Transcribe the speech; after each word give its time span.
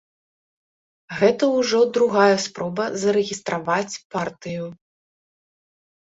Гэта 1.17 1.49
ўжо 1.57 1.81
другая 1.97 2.37
спроба 2.45 2.85
зарэгістраваць 3.01 3.99
партыю. 4.15 4.65